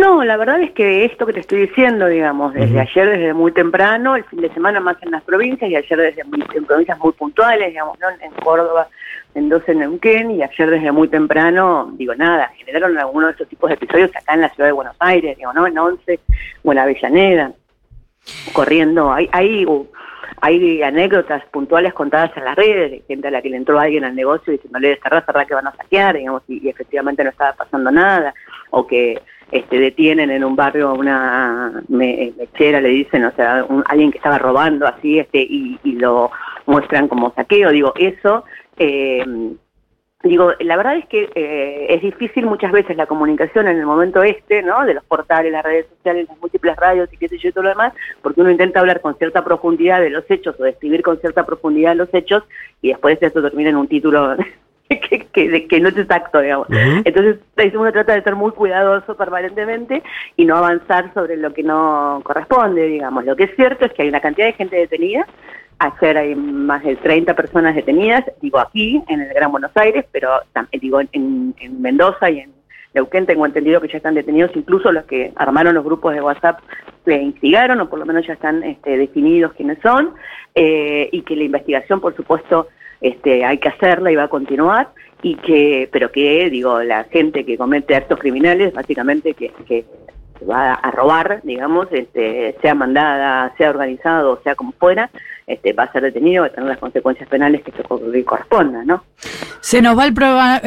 No, 0.00 0.24
la 0.24 0.38
verdad 0.38 0.62
es 0.62 0.70
que 0.70 1.04
esto 1.04 1.26
que 1.26 1.34
te 1.34 1.40
estoy 1.40 1.66
diciendo, 1.66 2.06
digamos, 2.06 2.54
desde 2.54 2.80
ayer, 2.80 3.10
desde 3.10 3.34
muy 3.34 3.52
temprano, 3.52 4.16
el 4.16 4.24
fin 4.24 4.40
de 4.40 4.48
semana 4.54 4.80
más 4.80 4.96
en 5.02 5.10
las 5.10 5.22
provincias, 5.22 5.70
y 5.70 5.76
ayer 5.76 5.98
desde 5.98 6.24
muy, 6.24 6.42
en 6.54 6.64
provincias 6.64 6.98
muy 6.98 7.12
puntuales, 7.12 7.68
digamos, 7.68 7.98
¿no? 8.00 8.08
en 8.08 8.32
Córdoba, 8.42 8.88
Mendoza, 9.34 9.72
en 9.72 9.80
Neuquén, 9.80 10.30
y 10.30 10.42
ayer 10.42 10.70
desde 10.70 10.90
muy 10.90 11.08
temprano, 11.08 11.92
digo, 11.98 12.14
nada, 12.14 12.50
generaron 12.56 12.96
algunos 12.96 13.28
de 13.28 13.32
estos 13.32 13.48
tipos 13.48 13.68
de 13.68 13.74
episodios 13.74 14.10
acá 14.16 14.32
en 14.32 14.40
la 14.40 14.48
ciudad 14.48 14.70
de 14.70 14.72
Buenos 14.72 14.96
Aires, 15.00 15.36
digo, 15.36 15.52
¿no? 15.52 15.66
En 15.66 15.76
Once 15.76 16.18
o 16.64 16.72
en 16.72 16.78
Avellaneda, 16.78 17.52
corriendo, 18.54 19.12
hay, 19.12 19.28
hay, 19.32 19.66
uh, 19.66 19.86
hay 20.40 20.82
anécdotas 20.82 21.44
puntuales 21.52 21.92
contadas 21.92 22.34
en 22.38 22.46
las 22.46 22.56
redes, 22.56 22.90
de 22.90 23.02
gente 23.06 23.28
a 23.28 23.32
la 23.32 23.42
que 23.42 23.50
le 23.50 23.58
entró 23.58 23.78
alguien 23.78 24.04
al 24.04 24.16
negocio 24.16 24.50
diciéndole, 24.50 24.98
cerrá, 25.02 25.20
cerrá 25.26 25.44
que 25.44 25.54
van 25.54 25.66
a 25.66 25.76
saquear, 25.76 26.16
digamos, 26.16 26.42
y, 26.48 26.66
y 26.66 26.70
efectivamente 26.70 27.22
no 27.22 27.28
estaba 27.28 27.52
pasando 27.52 27.90
nada, 27.90 28.32
o 28.70 28.86
que 28.86 29.20
este, 29.52 29.78
detienen 29.78 30.30
en 30.30 30.44
un 30.44 30.54
barrio 30.56 30.88
a 30.88 30.92
una 30.94 31.82
me- 31.88 32.32
mechera, 32.38 32.80
le 32.80 32.88
dicen, 32.90 33.24
o 33.24 33.32
sea, 33.32 33.64
un- 33.68 33.84
alguien 33.86 34.10
que 34.10 34.18
estaba 34.18 34.38
robando 34.38 34.86
así, 34.86 35.18
este, 35.18 35.38
y, 35.42 35.78
y 35.84 35.92
lo 35.92 36.30
muestran 36.66 37.08
como 37.08 37.32
saqueo, 37.34 37.70
digo, 37.70 37.92
eso, 37.96 38.44
eh, 38.78 39.24
digo, 40.22 40.52
la 40.60 40.76
verdad 40.76 40.96
es 40.98 41.06
que 41.06 41.30
eh, 41.34 41.86
es 41.88 42.02
difícil 42.02 42.44
muchas 42.46 42.72
veces 42.72 42.96
la 42.96 43.06
comunicación 43.06 43.66
en 43.68 43.78
el 43.78 43.86
momento 43.86 44.22
este, 44.22 44.62
¿no? 44.62 44.84
De 44.84 44.94
los 44.94 45.04
portales, 45.04 45.50
las 45.50 45.64
redes 45.64 45.86
sociales, 45.96 46.28
las 46.28 46.38
múltiples 46.38 46.76
radios 46.76 47.12
y 47.12 47.16
qué 47.16 47.28
sé 47.28 47.38
yo 47.38 47.48
y 47.48 47.52
todo 47.52 47.64
lo 47.64 47.70
demás, 47.70 47.92
porque 48.22 48.40
uno 48.42 48.50
intenta 48.50 48.80
hablar 48.80 49.00
con 49.00 49.16
cierta 49.16 49.42
profundidad 49.42 50.00
de 50.00 50.10
los 50.10 50.30
hechos 50.30 50.54
o 50.60 50.64
describir 50.64 51.02
con 51.02 51.18
cierta 51.20 51.44
profundidad 51.46 51.96
los 51.96 52.12
hechos 52.12 52.44
y 52.82 52.88
después 52.88 53.18
eso 53.20 53.42
termina 53.42 53.70
en 53.70 53.76
un 53.76 53.88
título 53.88 54.36
que, 55.08 55.26
que, 55.32 55.66
que 55.68 55.80
no 55.80 55.88
es 55.88 55.96
exacto, 55.96 56.40
digamos. 56.40 56.68
Ujú. 56.68 57.02
Entonces 57.04 57.38
uno 57.74 57.92
trata 57.92 58.14
de 58.14 58.22
ser 58.22 58.34
muy 58.34 58.50
cuidadoso 58.52 59.16
permanentemente 59.16 60.02
y 60.36 60.44
no 60.44 60.56
avanzar 60.56 61.12
sobre 61.14 61.36
lo 61.36 61.52
que 61.52 61.62
no 61.62 62.20
corresponde, 62.24 62.86
digamos. 62.86 63.24
Lo 63.24 63.36
que 63.36 63.44
es 63.44 63.54
cierto 63.56 63.86
es 63.86 63.92
que 63.92 64.02
hay 64.02 64.08
una 64.08 64.20
cantidad 64.20 64.46
de 64.46 64.52
gente 64.54 64.76
detenida. 64.76 65.26
Ayer 65.78 66.18
hay 66.18 66.34
más 66.34 66.82
de 66.82 66.96
30 66.96 67.34
personas 67.34 67.74
detenidas, 67.74 68.24
digo 68.42 68.58
aquí, 68.58 69.02
en 69.08 69.20
el 69.22 69.32
Gran 69.32 69.50
Buenos 69.50 69.70
Aires, 69.76 70.04
pero 70.12 70.28
tam- 70.52 70.68
digo 70.72 71.00
en, 71.00 71.54
en 71.58 71.80
Mendoza 71.80 72.28
y 72.28 72.40
en 72.40 72.52
Neuquén 72.92 73.24
tengo 73.24 73.46
entendido 73.46 73.80
que 73.80 73.88
ya 73.88 73.96
están 73.98 74.14
detenidos 74.14 74.50
incluso 74.54 74.90
los 74.92 75.04
que 75.04 75.32
armaron 75.36 75.74
los 75.74 75.84
grupos 75.84 76.12
de 76.12 76.20
WhatsApp 76.20 76.58
que 77.06 77.14
instigaron, 77.14 77.80
o 77.80 77.88
por 77.88 77.98
lo 77.98 78.04
menos 78.04 78.26
ya 78.26 78.34
están 78.34 78.62
este, 78.64 78.98
definidos 78.98 79.52
quiénes 79.54 79.78
son, 79.80 80.12
eh, 80.54 81.08
y 81.12 81.22
que 81.22 81.36
la 81.36 81.44
investigación, 81.44 82.00
por 82.00 82.14
supuesto, 82.14 82.66
este, 83.00 83.44
hay 83.44 83.58
que 83.58 83.68
hacerla 83.68 84.10
y 84.10 84.16
va 84.16 84.24
a 84.24 84.28
continuar, 84.28 84.88
y 85.22 85.36
que, 85.36 85.88
pero 85.92 86.10
que, 86.10 86.48
digo, 86.50 86.82
la 86.82 87.04
gente 87.04 87.44
que 87.44 87.58
comete 87.58 87.94
actos 87.94 88.18
criminales, 88.18 88.72
básicamente 88.72 89.34
que, 89.34 89.84
va 90.48 90.72
a 90.72 90.90
robar, 90.90 91.40
digamos, 91.42 91.88
este, 91.90 92.56
sea 92.62 92.74
mandada, 92.74 93.52
sea 93.58 93.68
organizado, 93.68 94.40
sea 94.42 94.54
como 94.54 94.72
fuera, 94.72 95.10
este, 95.46 95.74
va 95.74 95.82
a 95.82 95.92
ser 95.92 96.02
detenido, 96.02 96.42
va 96.42 96.46
a 96.46 96.50
tener 96.50 96.70
las 96.70 96.78
consecuencias 96.78 97.28
penales 97.28 97.62
que, 97.62 97.72
que 97.72 98.24
correspondan, 98.24 98.86
¿no? 98.86 99.04
Se 99.62 99.82
nos 99.82 99.96
va 99.96 100.06
el, 100.06 100.14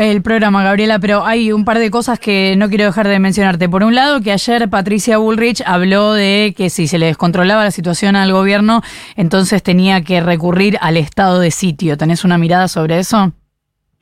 el 0.04 0.22
programa, 0.22 0.64
Gabriela, 0.64 1.00
pero 1.00 1.26
hay 1.26 1.52
un 1.52 1.66
par 1.66 1.80
de 1.80 1.90
cosas 1.90 2.20
que 2.20 2.56
no 2.58 2.70
quiero 2.70 2.86
dejar 2.86 3.08
de 3.08 3.20
mencionarte. 3.20 3.68
Por 3.68 3.84
un 3.84 3.96
lado, 3.96 4.22
que 4.22 4.32
ayer 4.32 4.70
Patricia 4.70 5.18
Bullrich 5.18 5.64
habló 5.66 6.14
de 6.14 6.54
que 6.56 6.70
si 6.70 6.88
se 6.88 7.00
le 7.00 7.08
descontrolaba 7.08 7.64
la 7.64 7.72
situación 7.72 8.16
al 8.16 8.32
gobierno, 8.32 8.82
entonces 9.16 9.64
tenía 9.64 10.04
que 10.04 10.22
recurrir 10.22 10.78
al 10.80 10.98
estado 10.98 11.40
de 11.40 11.50
sitio. 11.50 11.98
¿Tenés 11.98 12.24
una 12.24 12.38
mirada 12.38 12.68
sobre 12.68 13.00
eso? 13.00 13.34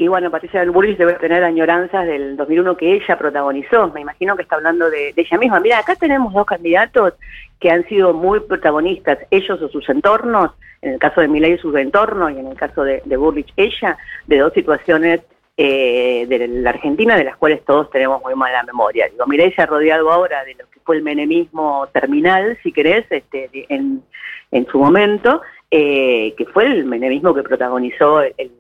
Y 0.01 0.08
bueno, 0.08 0.31
Patricia 0.31 0.62
del 0.62 0.72
Burris 0.72 0.98
debe 0.98 1.13
tener 1.13 1.43
añoranzas 1.43 2.08
del 2.08 2.36
2001 2.36 2.75
que 2.75 2.96
ella 2.96 3.20
protagonizó. 3.20 3.88
Me 3.89 4.01
imagino 4.01 4.36
que 4.36 4.41
está 4.41 4.55
hablando 4.55 4.89
de, 4.89 5.13
ella 5.15 5.38
misma. 5.38 5.60
Mira, 5.60 5.77
acá 5.77 5.96
tenemos 5.96 6.34
dos 6.34 6.48
candidatos 6.48 7.13
que 7.60 7.70
han 7.70 7.88
sido 7.88 8.12
muy 8.12 8.39
protagonistas, 8.39 9.20
ellos 9.29 9.62
o 9.62 9.70
sus 9.70 9.88
entornos, 9.89 10.53
en 10.81 10.93
el 10.93 11.00
caso 11.00 11.22
de 11.22 11.27
Milei 11.27 11.60
sus 11.60 11.75
entornos 11.75 12.31
y 12.31 12.39
en 12.39 12.48
el 12.48 12.55
caso 12.55 12.84
de, 12.84 13.03
de 13.05 13.15
Burrich 13.15 13.53
ella, 13.55 13.96
de 14.25 14.39
dos 14.39 14.51
situaciones 14.53 15.22
eh, 15.55 16.25
de 16.27 16.48
la 16.48 16.72
Argentina 16.72 17.15
de 17.15 17.25
las 17.25 17.38
cuales 17.38 17.63
todos 17.63 17.91
tenemos 17.91 18.24
muy 18.24 18.34
mala 18.34 18.63
memoria. 18.63 19.08
Digo, 19.08 19.27
Milei 19.27 19.53
se 19.53 19.62
ha 19.62 19.67
rodeado 19.67 20.12
ahora 20.12 20.43
de 20.46 20.55
lo 20.55 20.67
que 20.72 20.79
fue 20.79 20.96
el 20.96 21.03
menemismo 21.03 21.88
terminal, 21.93 22.58
si 22.63 22.72
querés, 22.72 23.05
este, 23.12 23.51
en, 23.70 24.01
en 24.50 24.65
su 24.65 24.79
momento, 24.79 25.43
eh, 25.70 26.34
que 26.36 26.48
fue 26.48 26.65
el 26.65 26.86
menemismo 26.86 27.36
que 27.36 27.43
protagonizó 27.43 28.24
el, 28.24 28.51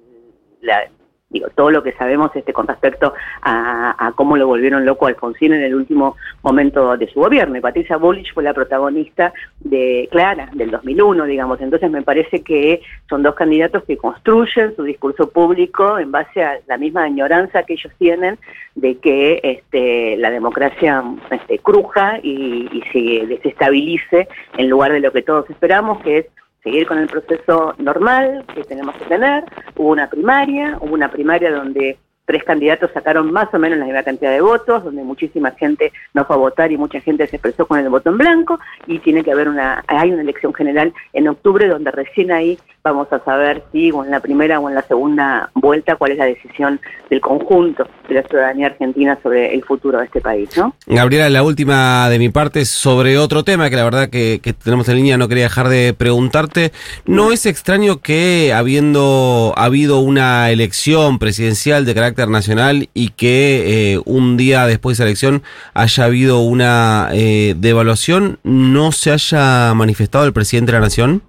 la, 0.61 0.87
digo, 1.31 1.47
todo 1.55 1.71
lo 1.71 1.81
que 1.81 1.93
sabemos 1.93 2.31
este 2.35 2.53
con 2.53 2.67
respecto 2.67 3.13
a, 3.41 4.11
cómo 4.15 4.37
lo 4.37 4.47
volvieron 4.47 4.85
loco 4.85 5.07
Alfonsín 5.07 5.53
en 5.53 5.63
el 5.63 5.73
último 5.73 6.17
momento 6.43 6.97
de 6.97 7.07
su 7.07 7.19
gobierno. 7.19 7.57
Y 7.57 7.61
Patricia 7.61 7.97
Bullich 7.97 8.33
fue 8.33 8.43
la 8.43 8.53
protagonista 8.53 9.33
de 9.59 10.07
Clara, 10.11 10.49
del 10.53 10.71
2001, 10.71 11.25
digamos. 11.25 11.61
Entonces 11.61 11.89
me 11.89 12.01
parece 12.01 12.43
que 12.43 12.81
son 13.09 13.23
dos 13.23 13.35
candidatos 13.35 13.83
que 13.85 13.97
construyen 13.97 14.75
su 14.75 14.83
discurso 14.83 15.29
público 15.29 15.97
en 15.97 16.11
base 16.11 16.43
a 16.43 16.59
la 16.67 16.77
misma 16.77 17.03
añoranza 17.03 17.63
que 17.63 17.73
ellos 17.73 17.93
tienen 17.97 18.37
de 18.75 18.97
que 18.97 19.39
este, 19.43 20.17
la 20.17 20.31
democracia 20.31 21.03
este, 21.29 21.59
cruja 21.59 22.19
y 22.21 22.83
se 22.91 23.25
desestabilice 23.25 24.27
en 24.57 24.69
lugar 24.69 24.91
de 24.91 24.99
lo 24.99 25.11
que 25.11 25.21
todos 25.21 25.49
esperamos, 25.49 26.01
que 26.03 26.17
es 26.19 26.25
seguir 26.63 26.87
con 26.87 26.97
el 26.97 27.07
proceso 27.07 27.73
normal 27.77 28.45
que 28.53 28.63
tenemos 28.63 28.95
que 28.95 29.05
tener. 29.05 29.43
Hubo 29.75 29.89
una 29.89 30.09
primaria, 30.09 30.77
hubo 30.79 30.93
una 30.93 31.11
primaria 31.11 31.51
donde 31.51 31.97
tres 32.25 32.43
candidatos 32.43 32.91
sacaron 32.93 33.31
más 33.31 33.53
o 33.53 33.59
menos 33.59 33.79
la 33.79 33.85
misma 33.85 34.03
cantidad 34.03 34.31
de 34.31 34.41
votos, 34.41 34.83
donde 34.83 35.03
muchísima 35.03 35.51
gente 35.51 35.91
no 36.13 36.25
fue 36.25 36.35
a 36.35 36.39
votar 36.39 36.71
y 36.71 36.77
mucha 36.77 37.01
gente 37.01 37.27
se 37.27 37.35
expresó 37.35 37.65
con 37.65 37.79
el 37.79 37.89
voto 37.89 38.09
en 38.09 38.17
blanco, 38.17 38.59
y 38.87 38.99
tiene 38.99 39.23
que 39.23 39.31
haber 39.31 39.49
una, 39.49 39.83
hay 39.87 40.11
una 40.11 40.21
elección 40.21 40.53
general 40.53 40.93
en 41.13 41.27
octubre 41.27 41.67
donde 41.67 41.91
recién 41.91 42.31
ahí 42.31 42.57
vamos 42.83 43.07
a 43.11 43.23
saber 43.23 43.63
si 43.71 43.91
o 43.91 44.03
en 44.03 44.11
la 44.11 44.19
primera 44.19 44.59
o 44.59 44.67
en 44.67 44.75
la 44.75 44.81
segunda 44.81 45.51
vuelta 45.53 45.95
cuál 45.97 46.13
es 46.13 46.17
la 46.17 46.25
decisión 46.25 46.79
del 47.09 47.21
conjunto 47.21 47.87
de 48.07 48.15
la 48.15 48.23
ciudadanía 48.23 48.67
argentina 48.67 49.19
sobre 49.21 49.53
el 49.53 49.63
futuro 49.63 49.99
de 49.99 50.05
este 50.05 50.19
país, 50.19 50.49
¿no? 50.57 50.75
Gabriela, 50.87 51.29
la 51.29 51.43
última 51.43 52.09
de 52.09 52.17
mi 52.17 52.29
parte 52.29 52.65
sobre 52.65 53.17
otro 53.17 53.43
tema 53.43 53.69
que 53.69 53.75
la 53.75 53.83
verdad 53.83 54.09
que, 54.09 54.39
que 54.41 54.53
tenemos 54.53 54.89
en 54.89 54.95
línea 54.95 55.17
no 55.17 55.27
quería 55.27 55.43
dejar 55.43 55.69
de 55.69 55.93
preguntarte. 55.93 56.71
¿No 57.05 57.31
es 57.31 57.45
extraño 57.45 58.01
que 58.01 58.51
habiendo 58.53 59.53
habido 59.55 59.99
una 59.99 60.49
elección 60.49 61.19
presidencial 61.19 61.85
de 61.85 61.93
carácter 61.93 62.20
nacional 62.29 62.89
y 62.93 63.09
que 63.09 63.93
eh, 63.93 64.01
un 64.05 64.37
día 64.37 64.65
después 64.65 64.97
de 64.97 65.03
esa 65.03 65.07
elección 65.07 65.43
haya 65.73 66.05
habido 66.05 66.41
una 66.41 67.09
eh, 67.13 67.53
devaluación, 67.57 68.39
no 68.43 68.91
se 68.91 69.11
haya 69.11 69.73
manifestado 69.73 70.25
el 70.25 70.33
presidente 70.33 70.71
de 70.71 70.77
la 70.77 70.85
Nación? 70.85 71.21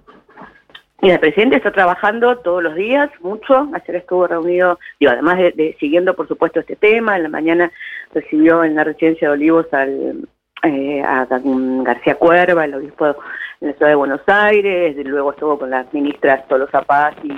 Mira, 1.03 1.15
el 1.15 1.19
presidente 1.19 1.57
está 1.57 1.71
trabajando 1.71 2.37
todos 2.37 2.63
los 2.63 2.75
días, 2.75 3.09
mucho. 3.19 3.67
Ayer 3.73 3.97
estuvo 3.97 4.25
reunido, 4.25 4.79
digo, 5.01 5.11
además 5.11 5.37
de, 5.37 5.75
siguiendo, 5.77 6.15
por 6.15 6.29
supuesto, 6.29 6.61
este 6.61 6.77
tema. 6.77 7.17
En 7.17 7.23
la 7.23 7.29
mañana 7.29 7.71
recibió 8.13 8.63
en 8.63 8.75
la 8.75 8.85
residencia 8.85 9.27
de 9.27 9.33
Olivos 9.33 9.65
al, 9.73 10.29
eh, 10.63 11.01
a 11.01 11.27
García 11.83 12.15
Cuerva, 12.15 12.63
el 12.63 12.75
obispo 12.75 13.17
en 13.59 13.67
la 13.67 13.73
ciudad 13.73 13.89
de 13.89 13.95
Buenos 13.95 14.21
Aires. 14.27 14.95
Luego 15.05 15.31
estuvo 15.31 15.59
con 15.59 15.71
las 15.71 15.93
ministras 15.93 16.47
Tolosa 16.47 16.81
Paz 16.83 17.15
y 17.21 17.33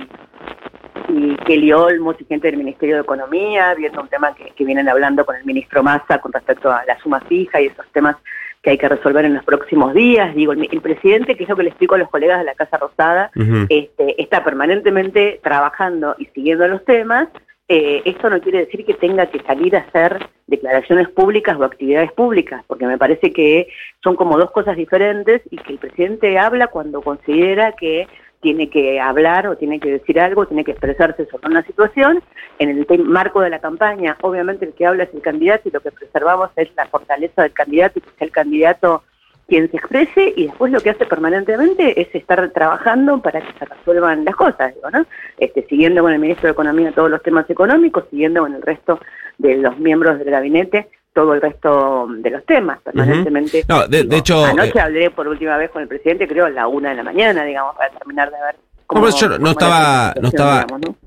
y 1.08 1.36
Kelly 1.44 1.72
Olmos 1.72 2.16
y 2.20 2.24
gente 2.24 2.48
del 2.48 2.58
Ministerio 2.58 2.96
de 2.96 3.02
Economía, 3.02 3.74
viendo 3.74 4.00
un 4.00 4.08
tema 4.08 4.34
que, 4.34 4.64
vienen 4.64 4.88
hablando 4.88 5.24
con 5.24 5.36
el 5.36 5.44
ministro 5.44 5.82
Massa 5.82 6.18
con 6.18 6.32
respecto 6.32 6.70
a 6.70 6.84
la 6.84 6.98
suma 6.98 7.20
fija 7.20 7.60
y 7.60 7.66
esos 7.66 7.86
temas 7.92 8.16
que 8.62 8.70
hay 8.70 8.78
que 8.78 8.88
resolver 8.88 9.24
en 9.24 9.34
los 9.34 9.44
próximos 9.44 9.94
días. 9.94 10.34
Digo, 10.34 10.52
el, 10.52 10.80
presidente, 10.80 11.36
que 11.36 11.44
es 11.44 11.48
lo 11.48 11.56
que 11.56 11.62
le 11.62 11.68
explico 11.68 11.94
a 11.94 11.98
los 11.98 12.10
colegas 12.10 12.40
de 12.40 12.44
la 12.44 12.54
Casa 12.54 12.78
Rosada, 12.78 13.30
este, 13.68 14.20
está 14.20 14.42
permanentemente 14.42 15.40
trabajando 15.42 16.16
y 16.18 16.26
siguiendo 16.26 16.66
los 16.66 16.84
temas. 16.84 17.28
Eh, 17.68 18.02
esto 18.04 18.30
no 18.30 18.40
quiere 18.40 18.60
decir 18.60 18.84
que 18.84 18.94
tenga 18.94 19.26
que 19.26 19.40
salir 19.42 19.76
a 19.76 19.80
hacer 19.80 20.28
declaraciones 20.46 21.08
públicas 21.08 21.56
o 21.58 21.64
actividades 21.64 22.12
públicas, 22.12 22.64
porque 22.66 22.86
me 22.86 22.98
parece 22.98 23.32
que 23.32 23.68
son 24.02 24.14
como 24.14 24.38
dos 24.38 24.52
cosas 24.52 24.76
diferentes 24.76 25.42
y 25.50 25.56
que 25.56 25.72
el 25.72 25.78
presidente 25.78 26.38
habla 26.38 26.68
cuando 26.68 27.02
considera 27.02 27.72
que 27.72 28.06
tiene 28.40 28.70
que 28.70 29.00
hablar 29.00 29.46
o 29.46 29.56
tiene 29.56 29.80
que 29.80 29.90
decir 29.90 30.20
algo, 30.20 30.46
tiene 30.46 30.64
que 30.64 30.72
expresarse 30.72 31.26
sobre 31.26 31.48
una 31.48 31.62
situación. 31.64 32.22
En 32.58 32.70
el 32.70 33.04
marco 33.04 33.40
de 33.40 33.50
la 33.50 33.58
campaña, 33.58 34.16
obviamente 34.22 34.64
el 34.64 34.72
que 34.72 34.86
habla 34.86 35.04
es 35.04 35.14
el 35.14 35.20
candidato 35.20 35.68
y 35.68 35.72
lo 35.72 35.80
que 35.80 35.90
preservamos 35.90 36.50
es 36.56 36.68
la 36.76 36.86
fortaleza 36.86 37.42
del 37.42 37.52
candidato 37.52 37.98
y 37.98 38.02
que 38.02 38.10
sea 38.18 38.26
el 38.26 38.32
candidato 38.32 39.02
quien 39.48 39.70
se 39.70 39.76
exprese 39.76 40.32
y 40.36 40.46
después 40.46 40.72
lo 40.72 40.80
que 40.80 40.90
hace 40.90 41.06
permanentemente 41.06 42.00
es 42.00 42.12
estar 42.14 42.50
trabajando 42.50 43.22
para 43.22 43.40
que 43.40 43.52
se 43.58 43.64
resuelvan 43.64 44.24
las 44.24 44.34
cosas, 44.34 44.74
digo, 44.74 44.90
¿no? 44.90 45.06
Este, 45.38 45.64
siguiendo 45.68 46.02
con 46.02 46.12
el 46.12 46.18
ministro 46.18 46.48
de 46.48 46.52
Economía 46.52 46.92
todos 46.92 47.10
los 47.10 47.22
temas 47.22 47.48
económicos, 47.48 48.04
siguiendo 48.10 48.40
con 48.40 48.54
el 48.54 48.62
resto 48.62 48.98
de 49.38 49.56
los 49.56 49.78
miembros 49.78 50.18
del 50.18 50.30
gabinete 50.30 50.88
todo 51.16 51.32
el 51.32 51.40
resto 51.40 52.06
de 52.10 52.28
los 52.28 52.44
temas 52.44 52.78
permanentemente. 52.82 53.64
No, 53.66 53.88
de, 53.88 54.06
hecho... 54.18 54.44
Anoche 54.44 54.76
eh, 54.76 54.80
hablé 54.82 55.10
por 55.10 55.26
última 55.26 55.56
vez 55.56 55.70
con 55.70 55.80
el 55.80 55.88
presidente, 55.88 56.28
creo, 56.28 56.44
a 56.44 56.50
la 56.50 56.68
una 56.68 56.90
de 56.90 56.96
la 56.96 57.02
mañana, 57.02 57.42
digamos, 57.42 57.74
para 57.74 57.88
terminar 57.88 58.30
de 58.30 58.36
ver 58.36 58.56
cómo... 58.86 59.08
yo 59.08 59.38
no 59.38 59.50
estaba, 59.52 60.12
no 60.20 60.28
estaba 60.28 60.66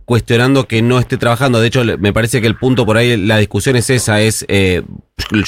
cuestionando 0.10 0.68
que 0.68 0.82
no 0.82 0.98
esté 0.98 1.18
trabajando, 1.18 1.62
de 1.62 1.68
hecho 1.68 1.84
me 2.00 2.12
parece 2.12 2.42
que 2.42 2.48
el 2.48 2.56
punto 2.56 2.84
por 2.84 2.98
ahí, 2.98 3.16
la 3.16 3.38
discusión 3.38 3.76
es 3.76 3.92
esa, 3.92 4.20
es... 4.20 4.44
Eh, 4.48 4.82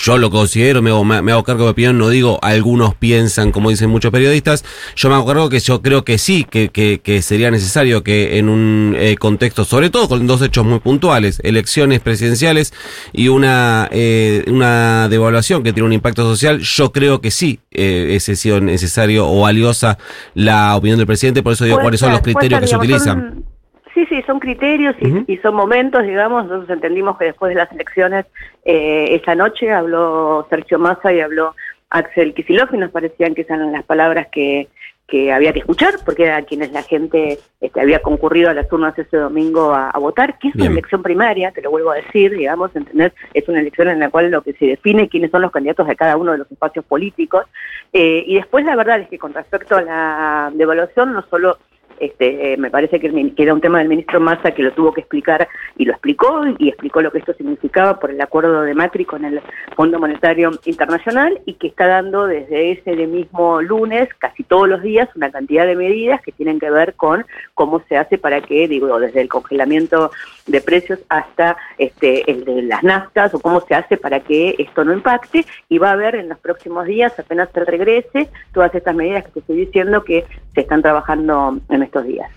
yo 0.06 0.18
lo 0.18 0.30
considero, 0.30 0.84
me 0.84 0.92
hago, 0.92 1.04
me 1.04 1.32
hago 1.32 1.44
cargo 1.44 1.64
de 1.64 1.72
opinión, 1.72 1.98
no 1.98 2.10
digo 2.10 2.38
algunos 2.44 2.94
piensan, 2.94 3.52
como 3.52 3.72
dicen 3.72 3.90
muchos 3.90 4.12
periodistas, 4.12 4.64
yo 4.96 5.10
me 5.10 5.16
hago 5.16 5.26
cargo 5.26 5.50
que 5.50 5.60
yo 5.62 5.82
creo 5.82 6.04
que 6.04 6.20
sí, 6.20 6.44
que, 6.44 6.70
que, 6.70 7.22
sería 7.24 7.50
necesario 7.50 8.04
que 8.04 8.38
en 8.38 8.50
un 8.50 8.96
eh, 9.00 9.16
contexto, 9.18 9.66
sobre 9.66 9.90
todo 9.90 10.08
con 10.08 10.28
dos 10.28 10.44
hechos 10.44 10.64
muy 10.64 10.80
puntuales, 10.80 11.40
elecciones 11.44 12.00
presidenciales 12.02 12.72
y 13.14 13.30
una, 13.30 13.90
eh, 13.92 14.44
una 14.46 15.08
devaluación 15.10 15.64
que 15.64 15.74
tiene 15.74 15.88
un 15.88 15.94
impacto 15.94 16.24
social, 16.24 16.60
yo 16.60 16.92
creo 16.92 17.20
que 17.20 17.32
sí 17.32 17.62
eh, 17.72 18.10
es 18.12 18.26
sido 18.40 18.62
necesario 18.62 19.28
o 19.28 19.42
valiosa 19.42 19.98
la 20.36 20.76
opinión 20.76 21.00
del 21.00 21.08
presidente, 21.08 21.42
por 21.42 21.54
eso 21.54 21.66
digo 21.66 21.80
cuáles 21.82 22.00
son 22.00 22.12
los 22.12 22.22
criterios 22.22 22.60
que 22.60 22.68
se 22.68 22.76
utilizan. 22.78 23.51
Sí, 24.02 24.16
sí, 24.16 24.24
son 24.26 24.40
criterios 24.40 24.96
y, 25.28 25.38
son 25.38 25.54
momentos, 25.54 26.02
digamos. 26.04 26.46
Nosotros 26.46 26.72
entendimos 26.72 27.20
que 27.20 27.26
después 27.26 27.50
de 27.50 27.56
las 27.56 27.72
elecciones, 27.72 28.26
eh, 28.66 29.20
esa 29.22 29.36
noche 29.36 29.72
habló 29.72 30.48
Sergio 30.50 30.80
Massa 30.80 31.14
y 31.14 31.20
habló 31.20 31.54
Axel 31.92 32.34
Kicillof 32.34 32.74
y 32.74 32.78
nos 32.78 32.90
parecían 32.90 33.36
que 33.36 33.42
eran 33.42 33.72
las 33.72 33.84
palabras 33.84 34.30
que, 34.32 34.70
que 35.06 35.32
había 35.32 35.54
que 35.54 35.60
escuchar, 35.60 35.94
porque 36.04 36.24
era 36.24 36.42
quienes 36.42 36.72
la 36.72 36.82
gente 36.82 37.38
este, 37.60 37.80
había 37.80 38.02
concurrido 38.02 38.50
a 38.50 38.56
las 38.56 38.72
urnas 38.74 38.98
ese 38.98 39.18
domingo 39.18 39.72
a, 39.72 39.92
votar, 40.00 40.40
que 40.40 40.48
es 40.48 40.56
una 40.56 40.68
elección 40.68 41.04
primaria, 41.04 41.52
te 41.52 41.62
lo 41.62 41.70
vuelvo 41.70 41.92
a 41.92 41.98
decir, 41.98 42.32
digamos, 42.32 42.76
entender, 42.76 43.14
es 43.36 43.48
una 43.48 43.60
elección 43.60 43.90
en 43.90 44.00
la 44.00 44.10
cual 44.10 44.32
lo 44.32 44.42
que 44.42 44.54
se 44.54 44.66
define 44.66 45.10
quiénes 45.10 45.30
son 45.30 45.44
los 45.44 45.52
candidatos 45.52 45.86
de 45.86 45.96
cada 45.96 46.18
uno 46.18 46.32
de 46.32 46.40
los 46.40 46.52
espacios 46.52 46.86
políticos. 46.86 47.46
Eh, 47.94 48.24
y 48.26 48.34
después 48.34 48.66
la 48.66 48.76
verdad 48.76 49.02
es 49.02 49.10
que 49.10 49.20
con 49.20 49.32
respecto 49.32 49.76
a 49.76 49.84
la 49.84 50.52
devaluación, 50.56 51.14
no 51.14 51.24
solo 51.30 51.60
este, 52.02 52.54
eh, 52.54 52.58
me 52.58 52.72
parece 52.72 53.00
que, 53.00 53.12
era 53.38 53.54
un 53.54 53.62
tema 53.62 53.78
del 53.78 53.88
ministro 53.88 54.20
Massa 54.20 54.52
que 54.52 54.64
lo 54.64 54.72
tuvo 54.74 54.92
que 54.92 55.02
explicar 55.02 55.48
y 55.78 55.86
lo 55.86 55.92
explicó 55.92 56.44
y 56.58 56.70
explicó 56.70 57.02
lo 57.02 57.12
que 57.12 57.20
esto 57.20 57.34
significaba 57.34 58.00
por 58.00 58.10
el 58.10 58.20
acuerdo 58.20 58.64
de 58.64 58.74
Macri 58.74 59.06
con 59.06 59.24
el 59.24 59.40
Fondo 59.76 60.00
Monetario 60.00 60.52
Internacional 60.66 61.40
y 61.46 61.54
que 61.54 61.68
está 61.68 61.86
dando 61.86 62.26
desde 62.26 62.72
ese 62.72 62.96
mismo 63.06 63.62
lunes, 63.62 64.10
casi 64.18 64.44
todos 64.44 64.68
los 64.68 64.82
días, 64.82 65.10
una 65.16 65.32
cantidad 65.32 65.68
de 65.68 65.76
medidas 65.76 66.22
que 66.22 66.32
tienen 66.32 66.60
que 66.60 66.72
ver 66.72 66.96
con 66.96 67.24
cómo 67.54 67.84
se 67.88 67.98
hace 67.98 68.18
para 68.18 68.42
que, 68.42 68.68
digo, 68.68 69.00
desde 69.00 69.22
el 69.22 69.30
congelamiento 69.30 70.10
de 70.48 70.60
precios 70.62 71.00
hasta 71.10 71.56
este, 71.78 72.30
el 72.32 72.46
de 72.46 72.64
las 72.64 72.82
naftas 72.84 73.34
o 73.36 73.40
cómo 73.40 73.62
se 73.62 73.76
hace 73.76 73.98
para 73.98 74.22
que 74.22 74.56
esto 74.58 74.84
no 74.84 74.94
impacte 74.94 75.46
y 75.70 75.78
va 75.78 75.90
a 75.90 75.94
haber 75.94 76.16
en 76.16 76.30
los 76.30 76.40
próximos 76.40 76.88
días, 76.88 77.18
apenas 77.20 77.50
se 77.54 77.64
regrese, 77.64 78.30
todas 78.54 78.74
estas 78.74 78.96
medidas 78.96 79.24
que 79.26 79.32
te 79.32 79.40
estoy 79.42 79.58
diciendo 79.58 80.04
que 80.04 80.26
se 80.54 80.62
están 80.62 80.82
trabajando 80.82 81.60
en 81.70 81.84
estos 81.92 82.06
días. 82.06 82.30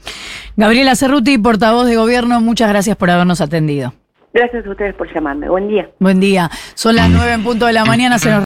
Gabriela 0.57 0.97
Cerruti, 0.97 1.39
portavoz 1.39 1.87
de 1.87 1.97
gobierno, 1.97 2.41
muchas 2.41 2.69
gracias 2.69 2.97
por 2.97 3.11
habernos 3.11 3.41
atendido. 3.41 3.93
Gracias 4.33 4.67
a 4.67 4.71
ustedes 4.71 4.97
por 4.97 5.13
llamarme. 5.15 5.49
Buen 5.49 5.69
día. 5.69 5.89
Buen 6.01 6.19
día. 6.19 6.51
Son 6.75 6.97
las 6.97 7.09
nueve 7.09 7.35
en 7.35 7.45
punto 7.45 7.67
de 7.67 7.73
la 7.73 7.85
mañana. 7.85 8.19
Se 8.19 8.29
nos 8.31 8.43